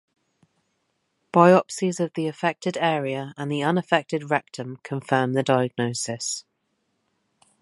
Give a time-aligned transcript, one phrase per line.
[1.31, 6.43] Biopsies of the affected area and the unaffected rectum confirm the diagnosis.